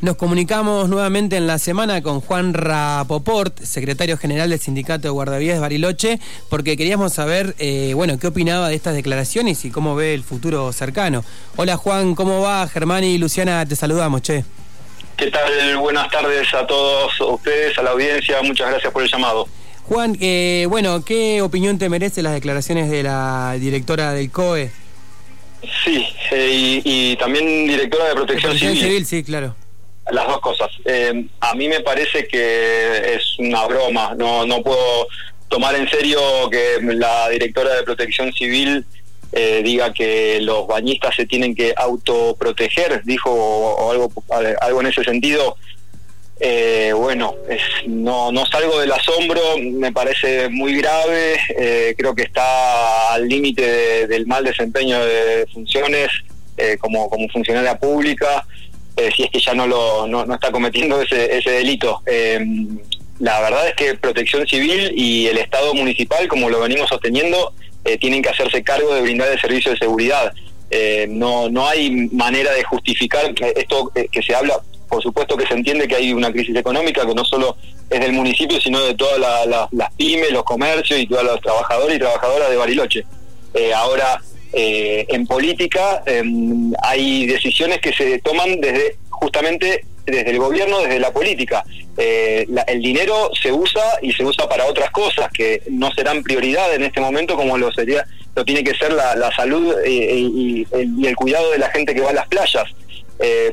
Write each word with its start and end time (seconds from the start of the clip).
Nos 0.00 0.14
comunicamos 0.14 0.88
nuevamente 0.88 1.36
en 1.36 1.48
la 1.48 1.58
semana 1.58 2.02
con 2.02 2.20
Juan 2.20 2.54
Rapoport, 2.54 3.60
secretario 3.60 4.16
general 4.16 4.50
del 4.50 4.60
Sindicato 4.60 5.02
de 5.02 5.08
Guardavías 5.08 5.56
de 5.56 5.60
Bariloche, 5.60 6.20
porque 6.48 6.76
queríamos 6.76 7.14
saber, 7.14 7.56
eh, 7.58 7.94
bueno, 7.96 8.16
qué 8.16 8.28
opinaba 8.28 8.68
de 8.68 8.76
estas 8.76 8.94
declaraciones 8.94 9.64
y 9.64 9.72
cómo 9.72 9.96
ve 9.96 10.14
el 10.14 10.22
futuro 10.22 10.72
cercano. 10.72 11.24
Hola 11.56 11.76
Juan, 11.76 12.14
¿cómo 12.14 12.40
va? 12.40 12.68
Germán 12.68 13.02
y 13.02 13.18
Luciana, 13.18 13.66
te 13.66 13.74
saludamos, 13.74 14.22
che. 14.22 14.44
¿Qué 15.16 15.32
tal? 15.32 15.76
Buenas 15.78 16.08
tardes 16.12 16.46
a 16.54 16.64
todos 16.64 17.20
ustedes, 17.20 17.76
a 17.76 17.82
la 17.82 17.90
audiencia, 17.90 18.40
muchas 18.42 18.70
gracias 18.70 18.92
por 18.92 19.02
el 19.02 19.10
llamado. 19.10 19.48
Juan, 19.88 20.16
eh, 20.20 20.66
bueno, 20.68 21.04
¿qué 21.04 21.42
opinión 21.42 21.76
te 21.76 21.88
merecen 21.88 22.22
las 22.22 22.34
declaraciones 22.34 22.88
de 22.88 23.02
la 23.02 23.56
directora 23.58 24.12
del 24.12 24.30
COE? 24.30 24.70
Sí, 25.84 26.06
eh, 26.30 26.80
y, 26.84 27.16
también 27.16 27.66
directora 27.66 28.04
de 28.10 28.14
Protección, 28.14 28.52
Protección 28.52 28.76
Civil. 28.76 29.04
sí, 29.04 29.24
claro. 29.24 29.56
Las 30.10 30.26
dos 30.26 30.40
cosas. 30.40 30.70
Eh, 30.84 31.26
a 31.40 31.54
mí 31.54 31.68
me 31.68 31.80
parece 31.80 32.26
que 32.26 33.14
es 33.14 33.38
una 33.38 33.66
broma. 33.66 34.14
No, 34.16 34.46
no 34.46 34.62
puedo 34.62 35.06
tomar 35.48 35.74
en 35.74 35.88
serio 35.88 36.20
que 36.50 36.78
la 36.94 37.28
directora 37.28 37.74
de 37.74 37.82
Protección 37.82 38.32
Civil 38.32 38.84
eh, 39.32 39.60
diga 39.62 39.92
que 39.92 40.40
los 40.40 40.66
bañistas 40.66 41.14
se 41.14 41.26
tienen 41.26 41.54
que 41.54 41.74
autoproteger, 41.76 43.02
dijo 43.04 43.30
o, 43.30 43.90
algo, 43.90 44.10
algo 44.60 44.80
en 44.80 44.86
ese 44.86 45.04
sentido. 45.04 45.56
Eh, 46.40 46.92
bueno, 46.94 47.34
es, 47.48 47.60
no, 47.86 48.30
no 48.30 48.46
salgo 48.46 48.78
del 48.78 48.92
asombro, 48.92 49.40
me 49.58 49.92
parece 49.92 50.48
muy 50.48 50.76
grave, 50.76 51.36
creo 51.96 52.14
que 52.14 52.22
está 52.22 53.12
al 53.12 53.28
límite 53.28 54.06
del 54.06 54.26
mal 54.26 54.44
desempeño 54.44 55.04
de 55.04 55.46
funciones 55.52 56.08
como, 56.80 57.10
como 57.10 57.28
funcionaria 57.28 57.78
pública. 57.78 58.46
Eh, 58.98 59.10
si 59.14 59.22
es 59.22 59.30
que 59.30 59.38
ya 59.38 59.54
no, 59.54 59.68
lo, 59.68 60.08
no, 60.08 60.34
está 60.34 60.50
cometiendo 60.50 61.00
ese, 61.00 61.38
ese 61.38 61.50
delito. 61.50 62.02
Eh, 62.04 62.44
la 63.20 63.40
verdad 63.40 63.68
es 63.68 63.74
que 63.74 63.94
Protección 63.94 64.44
Civil 64.44 64.92
y 64.96 65.28
el 65.28 65.38
Estado 65.38 65.72
municipal, 65.72 66.26
como 66.26 66.50
lo 66.50 66.60
venimos 66.60 66.88
sosteniendo, 66.88 67.52
eh, 67.84 67.96
tienen 67.96 68.22
que 68.22 68.30
hacerse 68.30 68.64
cargo 68.64 68.92
de 68.92 69.02
brindar 69.02 69.28
el 69.28 69.40
servicio 69.40 69.70
de 69.70 69.78
seguridad. 69.78 70.32
no, 71.08 71.48
no 71.48 71.66
hay 71.66 72.08
manera 72.12 72.52
de 72.52 72.64
justificar 72.64 73.32
esto 73.54 73.92
que 73.94 74.22
se 74.22 74.34
habla. 74.34 74.60
Por 74.88 75.02
supuesto 75.02 75.36
que 75.36 75.46
se 75.46 75.54
entiende 75.54 75.86
que 75.86 75.94
hay 75.94 76.12
una 76.12 76.32
crisis 76.32 76.56
económica 76.56 77.06
que 77.06 77.14
no 77.14 77.24
solo 77.24 77.56
es 77.88 78.00
del 78.00 78.12
municipio, 78.12 78.60
sino 78.60 78.80
de 78.80 78.94
todas 78.94 79.46
las 79.70 79.94
pymes, 79.94 80.32
los 80.32 80.42
comercios 80.42 80.98
y 80.98 81.06
todos 81.06 81.22
los 81.22 81.40
trabajadores 81.40 81.96
y 81.96 82.00
trabajadoras 82.00 82.50
de 82.50 82.56
Bariloche. 82.56 83.04
ahora, 83.74 84.20
eh, 84.52 85.06
en 85.08 85.26
política 85.26 86.02
em, 86.06 86.72
hay 86.82 87.26
decisiones 87.26 87.80
que 87.80 87.92
se 87.92 88.18
toman 88.20 88.60
desde 88.60 88.96
justamente 89.10 89.84
desde 90.06 90.30
el 90.30 90.38
gobierno, 90.38 90.80
desde 90.80 91.00
la 91.00 91.12
política. 91.12 91.64
Eh, 91.98 92.46
el 92.66 92.80
dinero 92.80 93.30
se 93.40 93.52
usa 93.52 93.82
y 94.00 94.12
se 94.12 94.24
usa 94.24 94.48
para 94.48 94.64
otras 94.64 94.90
cosas 94.90 95.30
que 95.32 95.62
no 95.70 95.90
serán 95.92 96.22
prioridad 96.22 96.74
en 96.74 96.84
este 96.84 97.00
momento 97.00 97.36
como 97.36 97.58
lo 97.58 97.72
sería 97.72 98.06
lo 98.36 98.44
tiene 98.44 98.62
que 98.62 98.74
ser 98.74 98.92
la, 98.92 99.30
salud 99.34 99.74
eh, 99.84 99.90
y, 99.90 100.66
el, 100.70 101.16
cuidado 101.16 101.50
de 101.50 101.58
la 101.58 101.70
gente 101.70 101.92
que 101.92 102.00
va 102.00 102.10
a 102.10 102.14
las 102.14 102.28
playas. 102.28 102.64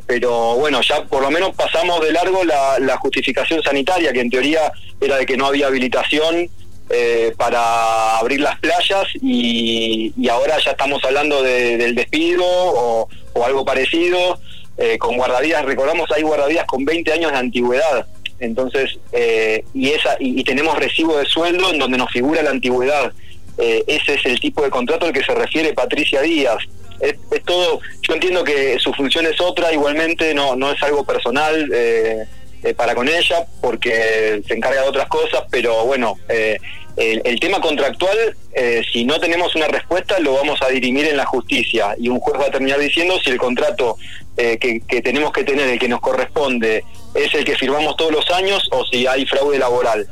pero 0.05 0.55
bueno, 0.55 0.79
ya 0.81 1.03
por 1.05 1.23
lo 1.23 1.31
menos 1.31 1.55
pasamos 1.55 1.99
de 2.01 2.11
largo 2.11 2.43
la, 2.43 2.77
la 2.79 2.95
justificación 2.97 3.63
sanitaria, 3.63 4.13
que 4.13 4.21
en 4.21 4.29
teoría 4.29 4.71
era 5.01 5.17
de 5.17 5.25
que 5.25 5.38
no 5.38 5.47
había 5.47 5.67
habilitación 5.67 6.49
eh, 6.89 7.33
para 7.38 8.17
abrir 8.17 8.41
las 8.41 8.59
playas 8.59 9.08
y, 9.22 10.14
ahora 10.30 10.58
ya 10.64 10.72
estamos 10.72 11.03
hablando 11.03 11.41
del 11.41 11.95
despido 11.95 12.44
o, 12.45 13.09
algo 13.45 13.66
parecido. 13.66 14.39
Eh, 14.78 14.97
con 14.97 15.16
guardavías, 15.16 15.63
recordamos, 15.63 16.11
hay 16.11 16.23
guardavías 16.23 16.66
con 16.66 16.83
20 16.83 17.11
años 17.13 17.31
de 17.31 17.38
antigüedad. 17.38 18.08
Entonces, 18.39 19.00
eh, 19.13 19.63
y, 19.73 19.91
esa, 19.91 20.17
y, 20.19 20.44
tenemos 20.44 20.78
recibo 20.78 21.17
de 21.17 21.25
sueldo 21.25 21.72
en 21.72 21.80
donde 21.80 21.97
nos 21.97 22.11
figura 22.11 22.44
la 22.44 22.52
antigüedad. 22.52 23.13
ese 23.58 24.13
es 24.16 24.25
el 24.25 24.39
tipo 24.39 24.62
de 24.63 24.69
contrato 24.69 25.06
al 25.06 25.13
que 25.13 25.24
se 25.24 25.34
refiere 25.34 25.74
Patricia 25.74 26.22
Díaz. 26.22 26.59
Es, 27.00 27.16
todo, 27.44 27.81
yo 28.01 28.13
entiendo 28.13 28.44
que 28.44 28.79
su 28.79 28.94
función 28.94 29.25
es 29.25 29.40
otra, 29.41 29.74
igualmente 29.74 30.34
no, 30.34 30.56
no 30.56 30.72
es 30.72 30.81
algo 30.84 31.03
personal. 31.03 31.69
Eh, 31.74 32.25
para 32.73 32.95
con 32.95 33.07
ella 33.07 33.45
porque 33.61 34.41
se 34.47 34.53
encarga 34.53 34.81
de 34.81 34.87
otras 34.87 35.07
cosas, 35.07 35.43
pero 35.51 35.85
bueno, 35.85 36.17
eh, 36.29 36.57
el, 36.97 37.39
tema 37.39 37.59
contractual, 37.59 38.17
eh, 38.53 38.81
si 38.91 39.05
no 39.05 39.19
tenemos 39.19 39.55
una 39.55 39.67
respuesta, 39.67 40.19
lo 40.19 40.33
vamos 40.33 40.61
a 40.61 40.69
dirimir 40.69 41.05
en 41.07 41.17
la 41.17 41.25
justicia 41.25 41.95
y 41.99 42.09
un 42.09 42.19
juez 42.19 42.39
va 42.39 42.47
a 42.47 42.51
terminar 42.51 42.79
diciendo 42.79 43.19
si 43.23 43.29
el 43.29 43.37
contrato 43.37 43.97
que, 44.35 44.81
tenemos 45.03 45.31
que 45.31 45.43
tener, 45.43 45.67
el 45.67 45.79
que 45.79 45.87
nos 45.87 46.01
corresponde, 46.01 46.83
es 47.13 47.33
el 47.33 47.45
que 47.45 47.55
firmamos 47.55 47.95
todos 47.95 48.11
los 48.11 48.29
años 48.31 48.67
o 48.71 48.85
si 48.85 49.07
hay 49.07 49.25
fraude 49.25 49.59
laboral. 49.59 50.07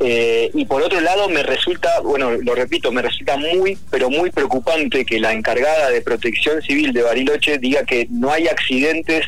y 0.00 0.64
por 0.66 0.82
otro 0.82 1.00
lado, 1.00 1.28
me 1.28 1.42
resulta, 1.42 2.00
bueno, 2.00 2.32
lo 2.32 2.54
repito, 2.54 2.92
me 2.92 3.02
resulta 3.02 3.36
muy, 3.36 3.78
pero 3.90 4.10
muy 4.10 4.30
preocupante 4.30 5.04
que 5.04 5.18
la 5.18 5.32
encargada 5.32 5.90
de 5.90 6.02
protección 6.02 6.60
civil 6.62 6.92
de 6.92 7.02
Bariloche 7.02 7.58
diga 7.58 7.84
que 7.84 8.06
no 8.10 8.30
hay 8.30 8.48
accidentes 8.48 9.24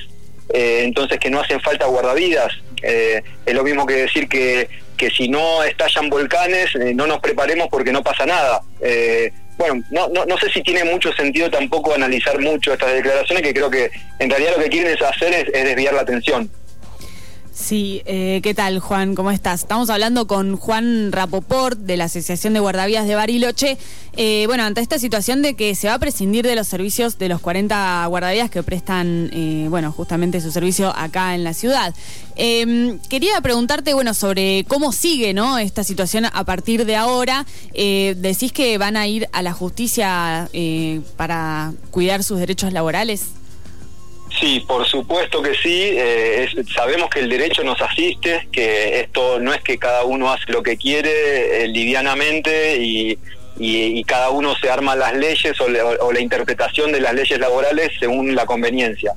eh, 0.52 0.82
entonces 0.84 1.18
que 1.18 1.30
no 1.30 1.40
hacen 1.40 1.60
falta 1.60 1.86
guardavidas. 1.86 2.52
Eh, 2.82 3.22
es 3.46 3.54
lo 3.54 3.62
mismo 3.62 3.86
que 3.86 3.94
decir 3.94 4.28
que, 4.28 4.68
que 4.96 5.10
si 5.10 5.28
no 5.28 5.62
estallan 5.62 6.10
volcanes, 6.10 6.74
eh, 6.74 6.92
no 6.94 7.06
nos 7.06 7.20
preparemos 7.20 7.68
porque 7.70 7.92
no 7.92 8.02
pasa 8.02 8.26
nada. 8.26 8.60
bueno, 9.58 9.84
no, 9.90 10.08
no, 10.08 10.24
no 10.24 10.36
sé 10.38 10.50
si 10.50 10.62
tiene 10.62 10.84
mucho 10.84 11.12
sentido 11.12 11.50
tampoco 11.50 11.94
analizar 11.94 12.38
mucho 12.40 12.72
estas 12.72 12.92
declaraciones, 12.92 13.44
que 13.44 13.54
creo 13.54 13.70
que 13.70 13.90
en 14.18 14.28
realidad 14.28 14.54
lo 14.56 14.62
que 14.62 14.70
quieren 14.70 14.96
hacer 15.04 15.32
es 15.34 15.52
desviar 15.52 15.94
la 15.94 16.00
atención. 16.02 16.50
Sí, 17.54 18.00
eh, 18.06 18.40
¿qué 18.42 18.54
tal 18.54 18.78
Juan? 18.80 19.14
¿Cómo 19.14 19.30
estás? 19.30 19.60
Estamos 19.60 19.90
hablando 19.90 20.26
con 20.26 20.56
Juan 20.56 21.12
Rapoport 21.12 21.78
de 21.78 21.98
la 21.98 22.04
Asociación 22.04 22.54
de 22.54 22.60
Guardavías 22.60 23.06
de 23.06 23.14
Bariloche. 23.14 23.76
Eh, 24.16 24.44
bueno, 24.46 24.62
ante 24.62 24.80
esta 24.80 24.98
situación 24.98 25.42
de 25.42 25.54
que 25.54 25.74
se 25.74 25.88
va 25.88 25.94
a 25.94 25.98
prescindir 25.98 26.46
de 26.46 26.56
los 26.56 26.66
servicios 26.66 27.18
de 27.18 27.28
los 27.28 27.42
40 27.42 28.06
guardavías 28.06 28.48
que 28.48 28.62
prestan, 28.62 29.28
eh, 29.34 29.66
bueno, 29.68 29.92
justamente 29.92 30.40
su 30.40 30.50
servicio 30.50 30.96
acá 30.96 31.34
en 31.34 31.44
la 31.44 31.52
ciudad. 31.52 31.94
Em, 32.36 32.98
quería 33.10 33.38
preguntarte, 33.42 33.92
bueno, 33.92 34.14
sobre 34.14 34.64
cómo 34.66 34.90
sigue, 34.90 35.34
¿no? 35.34 35.58
Esta 35.58 35.84
situación 35.84 36.24
a 36.32 36.44
partir 36.44 36.86
de 36.86 36.96
ahora. 36.96 37.44
¿Decís 37.74 38.52
que 38.52 38.78
van 38.78 38.96
a 38.96 39.06
ir 39.06 39.28
a 39.32 39.42
la 39.42 39.52
justicia 39.52 40.48
para 41.16 41.74
cuidar 41.90 42.24
sus 42.24 42.38
derechos 42.38 42.72
laborales? 42.72 43.41
Sí, 44.42 44.58
por 44.58 44.84
supuesto 44.84 45.40
que 45.40 45.54
sí. 45.54 45.94
Eh, 45.96 46.48
sabemos 46.74 47.08
que 47.10 47.20
el 47.20 47.28
derecho 47.28 47.62
nos 47.62 47.80
asiste, 47.80 48.48
que 48.50 48.98
esto 48.98 49.38
no 49.38 49.54
es 49.54 49.62
que 49.62 49.78
cada 49.78 50.02
uno 50.04 50.32
hace 50.32 50.50
lo 50.50 50.64
que 50.64 50.76
quiere 50.76 51.62
eh, 51.62 51.68
livianamente 51.68 52.76
y, 52.78 53.18
cada 54.04 54.30
uno 54.30 54.56
se 54.56 54.68
arma 54.68 54.96
las 54.96 55.14
leyes 55.14 55.58
o, 55.60 55.68
la 55.68 56.20
interpretación 56.20 56.90
de 56.90 57.00
las 57.00 57.14
leyes 57.14 57.38
laborales 57.38 57.92
según 58.00 58.34
la 58.34 58.44
conveniencia. 58.44 59.12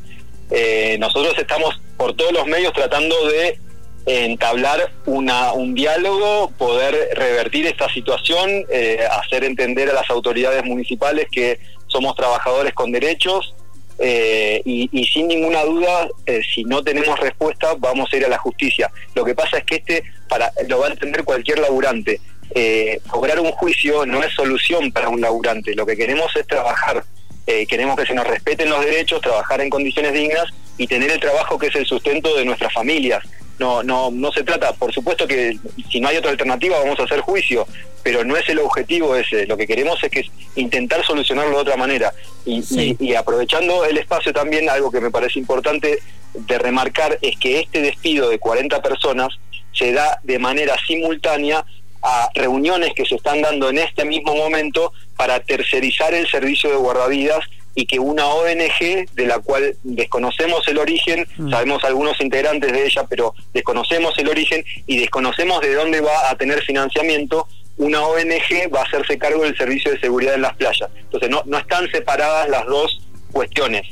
Eh, 0.51 0.97
nosotros 0.99 1.33
estamos 1.39 1.81
por 1.97 2.15
todos 2.15 2.31
los 2.31 2.45
medios 2.45 2.71
tratando 2.73 3.15
de 3.27 3.59
entablar 4.05 4.91
una, 5.07 5.53
un 5.53 5.73
diálogo, 5.73 6.51
poder 6.59 7.09
revertir 7.15 7.65
esta 7.65 7.89
situación, 7.89 8.65
hacer 9.09 9.43
entender 9.43 9.89
a 9.89 9.93
las 9.93 10.09
autoridades 10.11 10.63
municipales 10.63 11.25
que 11.31 11.59
somos 11.87 12.15
trabajadores 12.15 12.73
con 12.73 12.91
derechos 12.91 13.55
eh, 13.99 14.61
y, 14.65 15.05
sin 15.05 15.27
ninguna 15.27 15.63
duda, 15.63 16.07
eh, 16.25 16.41
si 16.53 16.63
no 16.63 16.83
tenemos 16.83 17.19
respuesta, 17.19 17.75
vamos 17.77 18.11
a 18.11 18.17
ir 18.17 18.25
a 18.25 18.29
la 18.29 18.37
justicia. 18.37 18.91
Lo 19.13 19.23
que 19.23 19.35
pasa 19.35 19.57
es 19.57 19.63
que 19.63 19.75
este 19.75 20.03
para 20.27 20.51
lo 20.67 20.79
va 20.79 20.87
a 20.87 20.91
entender 20.91 21.23
cualquier 21.23 21.59
laburante. 21.59 22.19
Eh, 22.53 22.99
cobrar 23.09 23.39
un 23.39 23.51
juicio 23.51 24.05
no 24.05 24.23
es 24.23 24.33
solución 24.33 24.91
para 24.91 25.09
un 25.09 25.21
laburante. 25.21 25.75
Lo 25.75 25.85
que 25.85 25.95
queremos 25.95 26.35
es 26.35 26.45
trabajar. 26.47 27.03
queremos 27.45 27.95
que 27.95 28.07
se 28.07 28.15
nos 28.15 28.25
respeten 28.25 28.71
los 28.71 28.83
derechos, 28.83 29.21
trabajar 29.21 29.61
en 29.61 29.69
condiciones 29.69 30.13
dignas 30.13 30.45
y 30.79 30.87
tener 30.87 31.11
el 31.11 31.19
trabajo 31.19 31.59
que 31.59 31.67
es 31.67 31.75
el 31.75 31.85
sustento 31.85 32.35
de 32.35 32.43
nuestras 32.43 32.73
familias 32.73 33.23
no, 33.59 33.83
no, 33.83 34.11
no 34.11 34.31
se 34.31 34.43
trata, 34.43 34.73
por 34.73 34.93
supuesto 34.93 35.27
que 35.27 35.57
si 35.89 35.99
no 35.99 36.07
hay 36.07 36.17
otra 36.17 36.31
alternativa 36.31 36.79
vamos 36.79 36.99
a 36.99 37.03
hacer 37.03 37.21
juicio, 37.21 37.67
pero 38.03 38.23
no 38.23 38.37
es 38.37 38.47
el 38.49 38.59
objetivo 38.59 39.15
ese, 39.15 39.47
lo 39.47 39.57
que 39.57 39.65
queremos 39.65 40.03
es 40.03 40.11
que 40.11 40.29
intentar 40.55 41.05
solucionarlo 41.05 41.55
de 41.55 41.61
otra 41.61 41.77
manera. 41.77 42.13
Y, 42.45 42.63
y, 42.99 43.15
aprovechando 43.15 43.83
el 43.85 43.97
espacio 43.97 44.31
también, 44.31 44.69
algo 44.69 44.91
que 44.91 45.01
me 45.01 45.09
parece 45.09 45.39
importante 45.39 45.99
de 46.33 46.57
remarcar 46.59 47.17
es 47.21 47.37
que 47.37 47.61
este 47.61 47.81
despido 47.81 48.29
de 48.29 48.37
40 48.37 48.81
personas 48.81 49.29
se 49.73 49.91
da 49.91 50.19
de 50.23 50.37
manera 50.37 50.75
simultánea 50.85 51.65
a 52.03 52.29
reuniones 52.35 52.93
que 52.93 53.05
se 53.05 53.15
están 53.15 53.41
dando 53.41 53.69
en 53.69 53.79
este 53.79 54.05
mismo 54.05 54.35
momento 54.35 54.93
para 55.17 55.39
tercerizar 55.39 56.13
el 56.13 56.27
servicio 56.29 56.69
de 56.69 56.75
guardavidas 56.75 57.39
y 57.75 57.85
que 57.85 57.99
una 57.99 58.25
ONG 58.27 59.05
de 59.13 59.25
la 59.27 59.39
cual 59.39 59.75
desconocemos 59.83 60.65
el 60.67 60.77
origen, 60.77 61.27
mm. 61.37 61.51
sabemos 61.51 61.83
algunos 61.83 62.19
integrantes 62.21 62.71
de 62.71 62.85
ella, 62.85 63.05
pero 63.09 63.35
desconocemos 63.53 64.17
el 64.17 64.29
origen 64.29 64.63
y 64.87 64.97
desconocemos 64.97 65.59
de 65.61 65.73
dónde 65.73 65.99
va 65.99 66.29
a 66.29 66.37
tener 66.37 66.61
financiamiento, 66.63 67.47
una 67.77 68.01
ONG 68.03 68.73
va 68.73 68.79
a 68.79 68.83
hacerse 68.83 69.17
cargo 69.17 69.43
del 69.43 69.57
servicio 69.57 69.91
de 69.91 69.99
seguridad 69.99 70.35
en 70.35 70.41
las 70.41 70.55
playas. 70.55 70.89
Entonces 70.97 71.29
no, 71.29 71.43
no 71.45 71.57
están 71.57 71.89
separadas 71.91 72.47
las 72.49 72.65
dos 72.65 73.01
cuestiones. 73.31 73.85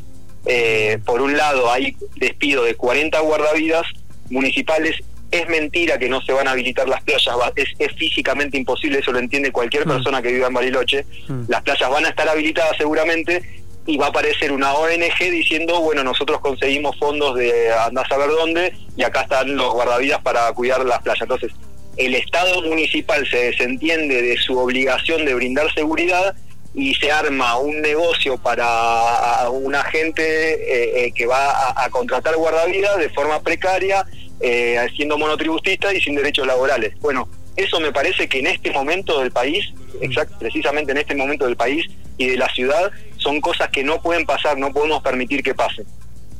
Eh, 0.45 0.99
por 1.05 1.21
un 1.21 1.35
lado, 1.35 1.71
hay 1.71 1.95
despido 2.15 2.63
de 2.63 2.75
40 2.75 3.19
guardavidas 3.19 3.85
municipales. 4.29 4.95
Es 5.31 5.49
mentira 5.49 5.97
que 5.97 6.09
no 6.09 6.21
se 6.21 6.31
van 6.31 6.47
a 6.47 6.51
habilitar 6.51 6.87
las 6.87 7.01
playas, 7.03 7.35
es, 7.55 7.91
físicamente 7.93 8.55
imposible, 8.57 8.99
eso 8.99 9.11
lo 9.11 9.19
entiende 9.19 9.51
cualquier 9.51 9.85
mm. 9.85 9.89
persona 9.89 10.21
que 10.21 10.31
viva 10.31 10.47
en 10.47 10.53
Bariloche. 10.53 11.05
Mm. 11.27 11.43
Las 11.47 11.63
playas 11.63 11.89
van 11.89 12.05
a 12.05 12.09
estar 12.09 12.29
habilitadas 12.29 12.77
seguramente 12.77 13.62
y 13.85 13.97
va 13.97 14.07
a 14.07 14.09
aparecer 14.09 14.51
una 14.51 14.73
ONG 14.73 15.31
diciendo, 15.31 15.81
bueno, 15.81 16.03
nosotros 16.03 16.39
conseguimos 16.39 16.97
fondos 16.97 17.35
de 17.35 17.71
andar 17.73 18.05
a 18.05 18.09
saber 18.09 18.29
dónde 18.29 18.73
y 18.95 19.03
acá 19.03 19.21
están 19.21 19.55
los 19.55 19.73
guardavidas 19.73 20.21
para 20.21 20.51
cuidar 20.53 20.85
las 20.85 21.01
playas. 21.01 21.21
Entonces, 21.21 21.51
el 21.97 22.15
Estado 22.15 22.61
municipal 22.61 23.27
se 23.29 23.51
desentiende 23.51 24.21
de 24.21 24.37
su 24.37 24.57
obligación 24.57 25.25
de 25.25 25.33
brindar 25.33 25.71
seguridad 25.73 26.35
y 26.73 26.95
se 26.95 27.11
arma 27.11 27.57
un 27.57 27.81
negocio 27.81 28.37
para 28.37 29.49
una 29.51 29.83
gente 29.83 30.23
eh, 30.23 31.05
eh, 31.05 31.11
que 31.13 31.27
va 31.27 31.83
a, 31.83 31.89
contratar 31.89 32.35
guardavidas 32.35 32.97
de 32.97 33.09
forma 33.09 33.41
precaria, 33.41 34.05
eh, 34.39 34.79
siendo 34.95 35.17
monotributista 35.17 35.93
y 35.93 36.01
sin 36.01 36.15
derechos 36.15 36.47
laborales. 36.47 36.99
Bueno, 36.99 37.29
eso 37.55 37.79
me 37.79 37.91
parece 37.91 38.27
que 38.27 38.39
en 38.39 38.47
este 38.47 38.71
momento 38.71 39.19
del 39.19 39.31
país, 39.31 39.71
exact, 40.01 40.31
precisamente 40.39 40.91
en 40.91 40.97
este 40.97 41.15
momento 41.15 41.45
del 41.45 41.55
país 41.55 41.85
y 42.17 42.27
de 42.27 42.37
la 42.37 42.47
ciudad, 42.49 42.91
son 43.23 43.41
cosas 43.41 43.69
que 43.69 43.83
no 43.83 44.01
pueden 44.01 44.25
pasar, 44.25 44.57
no 44.57 44.71
podemos 44.71 45.01
permitir 45.01 45.41
que 45.41 45.55
pasen. 45.55 45.85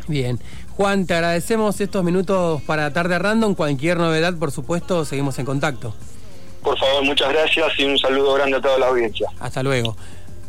Bien. 0.07 0.39
Juan, 0.75 1.05
te 1.05 1.13
agradecemos 1.13 1.79
estos 1.79 2.03
minutos 2.03 2.61
para 2.63 2.91
Tarde 2.91 3.17
Random. 3.19 3.55
Cualquier 3.55 3.97
novedad, 3.97 4.33
por 4.37 4.51
supuesto, 4.51 5.05
seguimos 5.05 5.37
en 5.39 5.45
contacto. 5.45 5.93
Por 6.63 6.77
favor, 6.77 7.03
muchas 7.03 7.29
gracias 7.29 7.67
y 7.77 7.85
un 7.85 7.97
saludo 7.97 8.33
grande 8.33 8.57
a 8.57 8.61
toda 8.61 8.79
la 8.79 8.87
audiencia. 8.87 9.27
Hasta 9.39 9.61
luego. 9.61 9.95